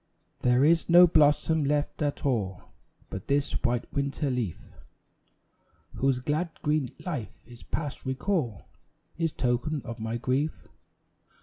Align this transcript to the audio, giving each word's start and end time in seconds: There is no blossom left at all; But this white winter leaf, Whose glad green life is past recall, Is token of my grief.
There 0.39 0.65
is 0.65 0.89
no 0.89 1.05
blossom 1.05 1.63
left 1.63 2.01
at 2.01 2.25
all; 2.25 2.63
But 3.11 3.27
this 3.27 3.51
white 3.63 3.85
winter 3.93 4.31
leaf, 4.31 4.59
Whose 5.93 6.17
glad 6.17 6.49
green 6.63 6.89
life 7.05 7.45
is 7.45 7.61
past 7.61 8.03
recall, 8.03 8.63
Is 9.19 9.31
token 9.31 9.79
of 9.85 9.99
my 9.99 10.17
grief. 10.17 10.69